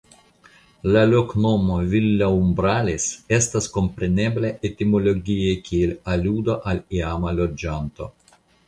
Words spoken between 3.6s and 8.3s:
komprenebla etimologie kiel aludo al iama loĝanto.